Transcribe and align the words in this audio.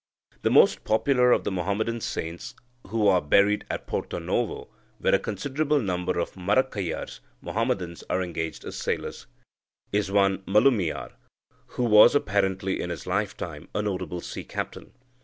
The 0.41 0.49
most 0.49 0.83
popular 0.83 1.31
of 1.31 1.43
the 1.43 1.51
Muhammadan 1.51 2.01
saints 2.01 2.55
who 2.87 3.07
are 3.07 3.21
buried 3.21 3.65
at 3.69 3.85
Porto 3.85 4.17
Novo, 4.17 4.67
where 4.97 5.13
a 5.13 5.19
considerable 5.19 5.79
number 5.79 6.17
of 6.17 6.33
Marakkayars 6.35 7.19
(Muhammadans) 7.39 8.03
are 8.09 8.23
engaged 8.23 8.65
as 8.65 8.75
sailors, 8.77 9.27
"is 9.91 10.09
one 10.11 10.39
Malumiyar, 10.47 11.11
who 11.67 11.83
was 11.83 12.15
apparently 12.15 12.81
in 12.81 12.89
his 12.89 13.05
lifetime 13.05 13.69
a 13.75 13.83
notable 13.83 14.21
sea 14.21 14.43
captain. 14.43 14.91